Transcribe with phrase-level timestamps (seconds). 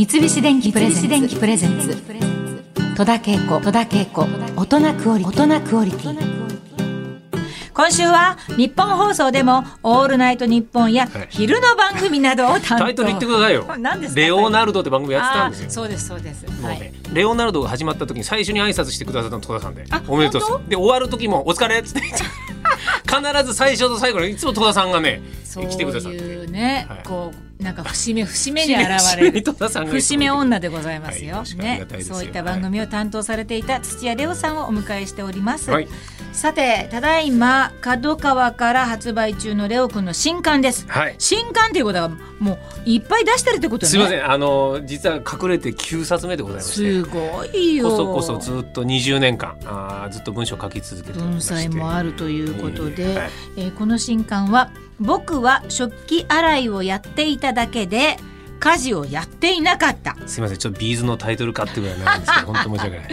[0.00, 0.88] 三菱電機プレ
[1.58, 1.94] ゼンツ
[2.96, 3.60] 戸田恵子。
[3.60, 4.26] 戸田恵子。
[4.56, 6.16] 大人クオリティ
[7.74, 13.66] 今週は日本放送でも「オールナイトニッポン」や昼の番組などを担当、タイトル言ってくださいよ。
[13.78, 14.20] 何ですか？
[14.22, 15.70] レオナルドって番組やってたんですよ。
[15.70, 22.00] そうですそうです、もうねはい、レオナルドが始まった時に最初に挨拶してくださったの戸田さんであおめでとうで終わる時も「お疲れ」っつって。
[23.06, 26.18] 必ず最初と最後にいつも戸田さんがねそう来てくださって。
[26.18, 27.00] いうね、はい。
[27.04, 29.42] こうなんか節目節目に現れる。
[29.90, 31.86] 節目女でございますよ、はいね。
[32.02, 35.88] そういった番組を担当されていた土屋レオさんをお迎えしております、はい。
[36.32, 40.86] さてただいま角川から発売中のレオくんの新刊です。
[40.88, 41.14] はい。
[41.18, 43.90] 新刊っていうことはもういっぱい出してるってことね。
[43.90, 44.30] すいません。
[44.30, 46.74] あの実は隠れて9冊目でございまして。
[46.74, 47.90] すごいよ。
[47.90, 58.16] こそこそずっと20年間あーずっと文章を書き続けて文才もあるということで、えーこの新刊は「僕は食器洗いをやっていただけで
[58.60, 63.06] 家事をやっていなかった」すいませんちょっとビーズのタイトルかってぐらいなんですけど 本当申し訳ない。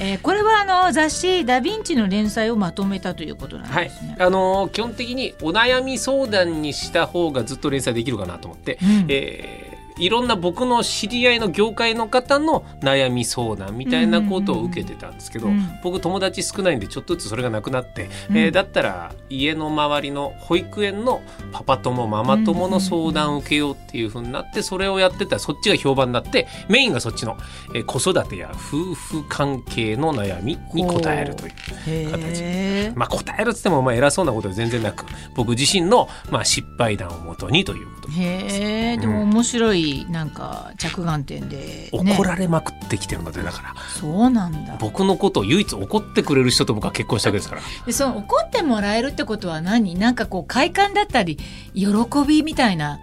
[0.00, 9.06] えーこれはあの雑誌「ダ・ヴィンチ」の連載をまとめたということなんはいですね。、あのー基本的にお悩み相談にした方がずっと連載できるかなと思って、うん。
[9.08, 9.69] えー
[10.00, 15.68] いろんな僕の知り合いの業界の方の悩み相談みたいなことを受けてたんですけど、うん。
[15.82, 18.36] 僕友達少ないんでちょっとずつそれがなくなって、うん。
[18.36, 27.36] えーだったら家の周りの保育園のパパ友ママ友の相談を受けようっていう風になってそれをやってたらそっちが評判になってメインがそっちの、
[27.74, 31.52] えー子育てや夫婦関係の悩みに答えるという。
[31.86, 32.96] へー。
[32.96, 38.08] まあ、答えるっつってもまあ偉そうなことは全然なく僕自身のまあ失敗談をもとにということ。
[38.08, 43.74] で、へえでも面白いなんか着眼点で、ね、怒られまくってきてるのでだから。
[44.00, 44.76] そうなんだ。
[44.80, 47.62] 僕のことを唯一怒ってくれる人と僕は結婚したわけですから。
[47.86, 49.94] でその怒ってもらえるってことは何？
[49.98, 51.38] なんかこう快感だったり
[51.74, 51.86] 喜
[52.26, 53.00] びみたいな。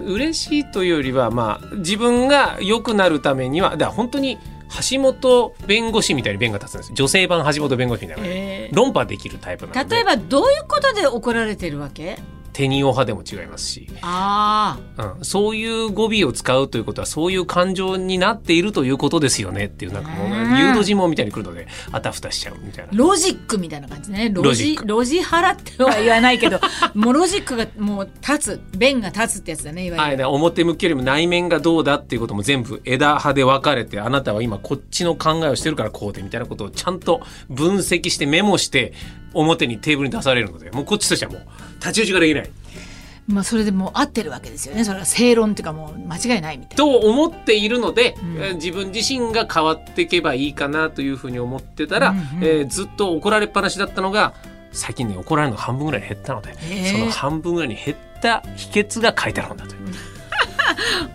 [0.00, 4.38] 嬉しいというよりはまあ自分が良くなるためにはだから本当に
[4.92, 8.70] 橋本弁護士みたいに弁が立つんです女性版橋本弁護士みたいな、え。
[8.72, 9.96] 論破できるタイプなので。
[9.96, 12.18] 例えばどういうことで怒られてるわけ？
[12.52, 14.78] テニオ派でも違いますし、あ
[15.18, 22.92] うん、そういう語尾を使うということはそういう感情になっているということですよねっていうなんかもう誘導尋問みたいに来るのであたふたしちゃうみたいな。
[22.92, 26.60] ロジックみたいな感じねロジロジハラっては言わないけど
[26.94, 38.92] もうロジックがもう立つ弁が立つってやつだね、いわゆる、で表向きよりも内面がどうだっていうことも全部枝葉で分かれてあなたは今こっちの考えをしてるからこうでみたいなことをちゃんと分析してメモして
[39.34, 41.40] 表にテーブルに出されるのでもうこっちとしてはもう
[41.74, 42.50] 太刀打ちができない。
[43.28, 44.84] まあ、それでもう合ってるわけですよね。
[44.84, 48.36] それは正論っていうかもう間違いないみたいと思っているので、うん。
[48.38, 52.24] えー自分自身が変わっていけばいいかなというふうに思ってたら、うんうん。
[52.42, 54.34] えーずっと怒られっぱなしだったのが
[54.72, 56.54] 最近ね怒られるのが半分ぐらいに減ったので
[56.86, 59.80] その半分ぐらいに減った秘訣が書いてあるんだという。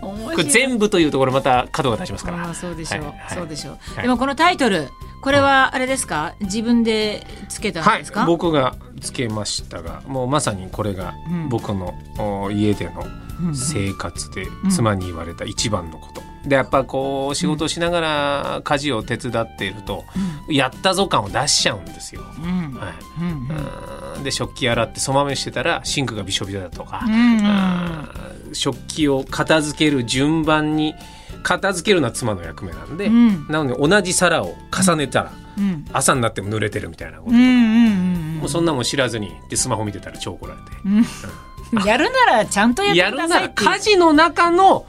[0.00, 2.54] これ全部というところまた角が立ちますから。
[2.54, 3.38] そうでしょう、はいはい。
[3.38, 4.02] そうでしょう、はい。
[4.02, 4.88] でもこのタイトル
[5.22, 6.34] これはあれですか？
[6.40, 11.48] 自分でつけたんはいですか、僕がつけましたがもうまさにこれがうん。
[11.48, 13.04] 僕の、お家での
[13.40, 13.56] うんうん。
[13.56, 14.70] 生活でん。
[14.70, 20.04] 妻に言われた一番のこと、でやっぱこう仕事をしながら家事を手伝っていると、
[20.48, 22.22] やったぞ感を出しちゃうんですよ。
[22.38, 22.66] うん。
[22.66, 22.94] うんはい。
[23.20, 24.24] うんうん。
[24.24, 28.08] で食器洗ってそまめしてたらシンクがびしょびしょだとか、うんうん
[28.52, 30.94] 食器を片付ける順番に
[31.46, 33.46] 片付けるのは妻の役目なんで、うん。
[33.48, 35.84] なので同じ皿を重ねたら、うん。
[35.92, 37.30] 朝になっても濡れてるみたいなこと。
[37.30, 41.86] もうそんなもん知らずにでスマホ見てたら超怒られて、うん。
[41.86, 43.68] やるならちゃんとやってくやるならださいっていう。
[43.68, 44.86] 家事の中の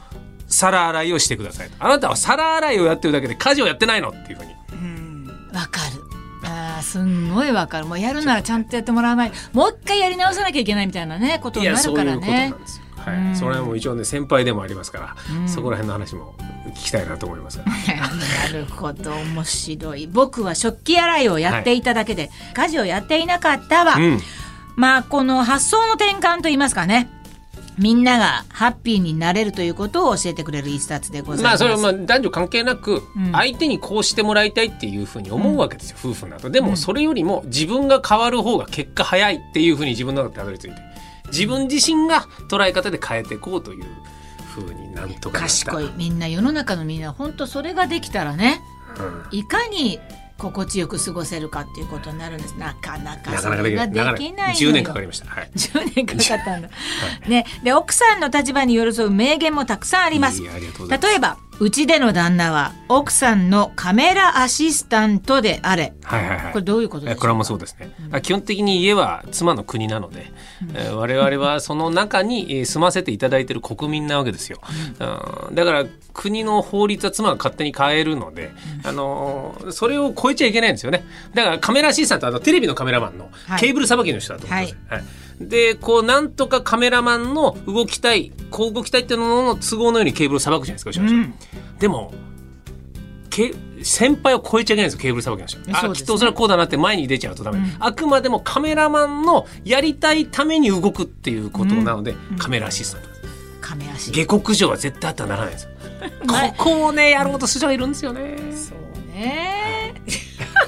[0.47, 1.75] 皿洗いをしてくださいと。
[1.77, 4.51] あなたは皿洗いをやってるだけで家事をやってないのっていうふうに。
[4.73, 5.27] うん。
[5.53, 6.01] わかる。
[6.43, 7.85] あーすんごいわかる。
[7.85, 9.31] もうやるならちゃんとやってもらわない。
[9.53, 13.31] もう一回やり直さなきゃいけないみたいなねこといになるからやそういうことねなんですよ、はうん。
[13.33, 15.49] い、それはもう一応ね先輩でもありますから、うん。
[15.49, 16.33] そこら辺の話も
[16.69, 17.57] 聞きたいなと思います。
[17.59, 17.65] が
[18.51, 19.11] なるほど。
[19.11, 20.07] 面白い。
[20.07, 24.19] 僕は食器洗いをやっていただけで、家事をやっていなかったわ、うん。
[24.75, 27.09] まあこの発想の転換といいますかね。
[27.77, 31.43] みんながハッピーになれるということを教えてくれる一冊でございます。
[31.43, 33.31] まあそれはまあ男女関係なくうん。
[33.33, 36.49] 相手にこうしてもらいたいっていうふうに思うわけですよ、夫婦など。
[36.49, 40.75] でもそれよりも自分が変わる方が結果早いっていうふうに自分の中でたどり着いて
[41.27, 43.85] 自分自身が捉え方で変えていこうという
[44.53, 48.61] ふうになんとか賢いみんな世の中のみんな本当それができたらね
[49.31, 49.39] うん。
[49.39, 49.99] いかに
[50.37, 52.55] 心地よく過ごせるかっていうことになるんです。
[52.57, 54.69] なかなかなかなかできそれができないのよ。
[54.69, 55.25] 10年かかりました。
[55.27, 55.51] はい。
[55.55, 56.69] 10年かかったんだ。
[57.27, 60.41] ね、で奥さんの立場に寄り添う名言もたくさんあります。
[60.41, 60.45] い。
[60.45, 60.61] います。
[60.89, 65.93] 例えばうちでの旦那は奥さんのカメラアシスタントであれ。
[66.03, 66.53] はいはいはい。
[66.53, 70.31] これどういうことでしょうかこれもそうですね、基本的に家は妻の国なので、
[70.75, 74.59] えー我々はその中にえー住ませていただいている国民なわけですよ、
[75.49, 75.55] うん。
[75.55, 78.51] だから国の法律は妻が勝手に変えるので、
[78.83, 81.03] あのーそれを超えちゃいけないんですよね。
[81.33, 83.59] だからカメラアシスタントはあのテレビのカメラマンのはい。
[83.59, 85.03] ケーブルさばきの人だと思うんですよ、はい
[85.39, 91.33] でこうなんとかカメラマンの動きたいこう動きたいっていうのの都合のようにケーブルをさばくじゃないですか後ろ
[91.79, 92.13] でも
[93.29, 93.53] け
[93.83, 96.01] 先輩を超えちゃいけないんですよケーブルさばきの人、あそうですね。
[96.01, 103.09] きっとおそらくこうだなって前に出ちゃうとダメ、あくまでもカメラマンのやりたいために動くっていうことなので、カメラアシスタント。
[103.61, 105.69] カメアシ下克上は絶対あってはならないんですよ。
[106.27, 108.37] はいここをねやろうとする人がいるんですよね。
[108.53, 109.93] そうね。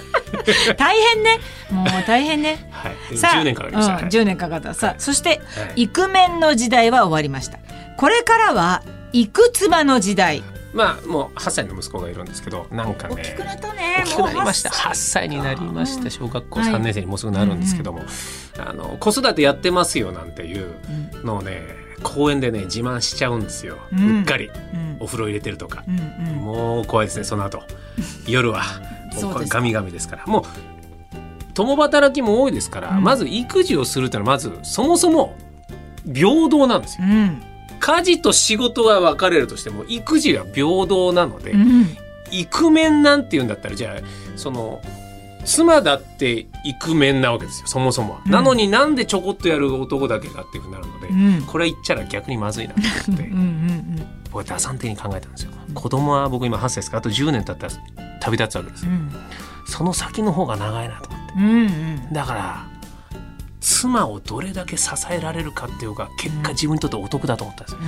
[0.77, 1.39] 大変ね。
[1.71, 2.69] もう大変ね。
[3.10, 4.74] はいさあ10年かかりました、うんはい10年かかった。
[4.74, 5.36] さあ、そして、は
[5.76, 5.84] い。
[5.84, 7.60] イクメンの時代は終わりました。
[7.98, 10.44] これからは、イク妻の時代。
[10.72, 13.96] まあもう8歳の息子がいるんですけどなんかね大きくなったね。
[14.02, 14.04] 大。
[14.06, 14.70] きくなりました。
[14.70, 15.28] もう8歳。
[15.30, 16.04] になりましうん。
[16.04, 18.04] た小学校はい3年生にもうすぐなるんですけども、
[18.60, 20.76] あの子育てやってますよなんていう
[21.24, 21.64] のをね
[22.04, 24.52] 公園でね自慢しちゃうんですよ、ううんっかり。
[24.74, 24.98] うん。
[25.00, 25.98] お風呂入れてるとか、うん
[26.28, 26.36] うん。
[26.36, 27.64] もう怖いですねその後。
[28.28, 28.62] 夜は
[29.24, 30.26] もうガミガミですから。
[30.28, 30.44] もう
[31.60, 33.04] 共働きも多いですから、うん。
[33.04, 35.36] まず育児をするっていうのはまずそもそも
[36.06, 37.06] 平等なんですよ。
[37.06, 37.42] うん。
[37.82, 41.98] 家事と仕事は分かれるとしても育児は平等なので、うん。
[42.32, 44.82] イクメンなんて言うんだったらじゃあその
[45.44, 48.32] 妻だってイクメンなわけですよそもそもは、うん。
[48.32, 51.46] なのになんでちょこっとやる男だけがっていうふうになるので、うん。
[51.46, 52.80] これ言っちゃら逆にまずいなと
[53.10, 55.52] 思ってうんうん僕は打算的に考えたんですよ。
[55.74, 57.74] 子供は僕今8歳ですからあと10年経ったら
[58.22, 58.92] 旅立つわけですよ。
[58.92, 59.12] うん。
[59.66, 62.14] その先の方が長いなと思ってうんうん。
[62.14, 62.66] だから
[63.60, 67.80] 妻をどれだけ支えられるかっていうか結果自分にとってお得だと思ったんですよ。
[67.81, 67.84] う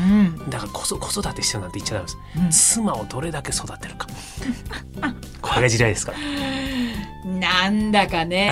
[0.47, 0.49] ん。
[0.49, 2.49] だからこそ子育てしてるなんて言っちゃダメです、うん。
[2.51, 4.07] 妻をどれだけ育てるか。
[5.41, 6.17] これが時代ですから。
[7.39, 8.51] なんだかね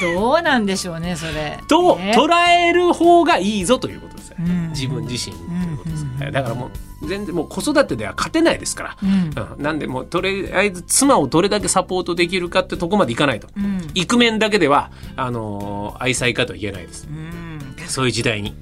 [0.00, 1.58] どうなんでしょうねそれ。
[1.68, 2.12] とね。
[2.16, 4.70] 捉える方がいいぞということうん。
[4.70, 6.32] 自分自身にということです、うん。
[6.32, 6.70] だからも
[7.02, 9.10] う全然もう子育てでは勝てないですから、うん。
[9.56, 9.62] うん。
[9.62, 13.90] なんでもうとりあえず妻をどれだけサポートできるかってとこまでいかないと、うん。
[13.94, 17.08] イクメンだけではあのー愛妻家とは言えないです。
[17.08, 17.58] うん。
[17.86, 18.54] そういう時代に。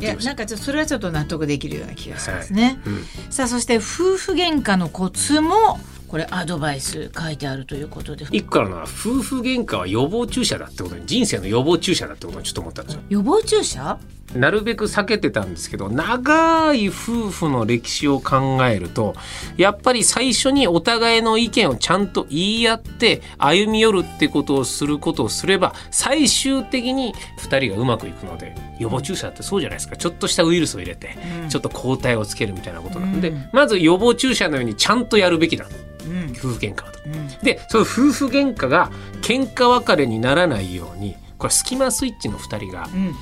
[0.00, 2.80] いやなんかちょっとそれはちょっと納得できるような気がしますね。
[2.84, 3.04] うん。
[3.30, 5.78] さあそして夫婦喧嘩のコツも
[6.08, 8.26] これアドバイス書いてあるということで。
[8.30, 13.00] 一個からのは夫婦喧嘩は予防注射だってことに人生の予防注射だってことにちょっと思ったんですよ。
[13.08, 13.98] 予防注射？
[14.34, 19.14] なるべく避けてたんですけど長い夫婦の歴史を考えると
[19.56, 29.96] やっぱり最初にお互いの意見をちゃんと言い合って歩み寄るってことをすることをすれば最終的に2人がうまくいくので予防注射ってそうじゃないですか。
[29.96, 31.48] ちょっとしたウイルスを入れてうん。
[31.48, 33.48] ちょっと抗体をつけるみたいなことなんで、うん。
[33.52, 35.66] まず予防注射のようにちゃんとやるべきだ
[36.06, 36.32] うん。
[36.32, 37.00] 夫婦喧嘩はと。
[37.06, 37.28] うん。
[37.42, 38.90] でその夫婦喧嘩が
[39.22, 43.14] 喧嘩別れにならないようにこれスキマスイッチの2人がうん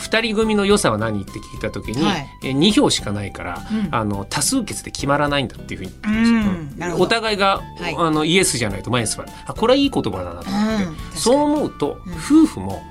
[0.00, 2.28] 2人組の良さは何って聞いた時に、はい。
[2.42, 3.94] え2票しかないから、うん。
[3.94, 7.94] あの多数決で決まらないんだっていうふうにう言お互いが、はい。
[7.96, 12.12] あのイエスじゃないと前に座るあこれはいい言葉だなと思って、そう思うと、うん。
[12.14, 12.82] 夫婦も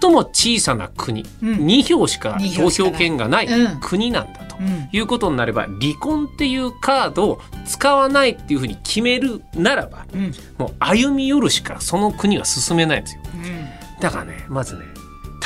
[0.00, 1.66] 最も小さな国、うん。
[1.66, 3.80] 2票しか二投票権がないうん。
[3.80, 4.56] 国なんだと。
[4.58, 4.88] うん。
[4.90, 10.32] いうことになれば離婚っていうカードを使わないっていうふうに決めるならばうん。
[10.58, 13.22] もう歩み寄るしかその国は進めないんですよ。
[13.34, 14.00] うん。
[14.00, 14.84] だからねまずね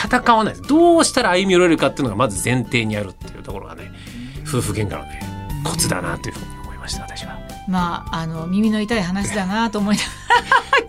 [0.05, 0.69] 戦わないです。
[0.69, 3.93] どうしたら歩み寄れるかっていうのがまず前提にあるっていうところがね
[4.49, 5.21] 夫婦喧嘩のね
[5.65, 7.39] コツだなというふうに思いました私は。
[7.69, 10.11] まああの耳の痛い話だなと思いながら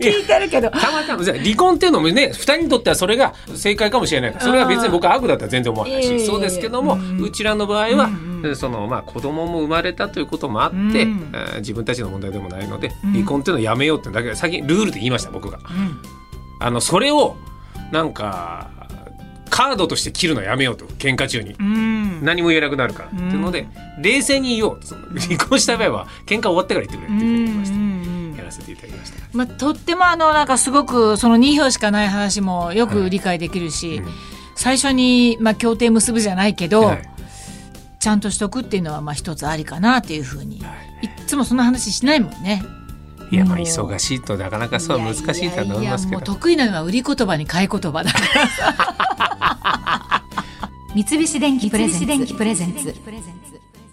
[0.00, 0.70] 聞いてるけど。
[0.70, 11.30] たまたま離婚っていうのもね2人にとってはそれが正解かもしれないそれは別に僕は悪だったら全然思わないしそうですけどもうんうちらの場合はうんうんそのまあ子供も生まれたということもあってうん。
[11.32, 13.12] えー自分たちの問題でもないのでうん。
[13.12, 15.58] 離婚っていうのをやめようってだけ先にルールで言いました僕が。
[15.58, 15.98] うん。
[16.58, 17.36] あのそれを
[17.92, 18.70] なんか
[19.52, 21.52] カードとして切るのやめようと喧嘩中に。
[21.52, 22.24] うん。
[22.24, 23.28] 何も言えなくなるから、うん。
[23.28, 23.68] っていうので
[24.00, 25.02] 冷静に言おうとその。
[25.20, 28.36] 離婚した場合は喧嘩終わってから言ってくれっていうふうに言いました、うんうんうん。
[28.36, 34.06] やらせていただきました、まあ、とってもあのなんかすごくその2票しかない話もよく理解できるし、うん。
[34.54, 37.08] 最初にまあ協定結ぶじゃないけど、はい。
[38.00, 41.06] ちゃんとしとくっていうのはまあ一つありかなっていうふうに、はい。
[41.06, 42.64] いっつもその話しないもんね。
[43.30, 46.20] いやまあ忙しいとなかなかそうは難しいとは思いますけど。
[46.22, 48.18] 得意なのは売り言葉に買い言葉だか
[49.18, 49.31] ら
[50.94, 52.94] 三菱電機プレゼンツ。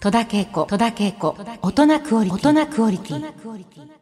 [0.00, 0.66] 戸田恵子。
[0.66, 1.34] 戸田恵子。
[1.62, 3.99] 大人クオリティ